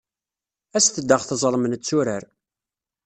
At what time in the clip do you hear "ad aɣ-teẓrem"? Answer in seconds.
1.09-1.63